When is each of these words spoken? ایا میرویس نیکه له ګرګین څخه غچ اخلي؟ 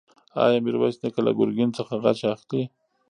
ایا 0.43 0.57
میرویس 0.65 0.95
نیکه 1.03 1.21
له 1.25 1.31
ګرګین 1.39 1.69
څخه 1.77 1.93
غچ 2.03 2.19
اخلي؟ 2.33 2.63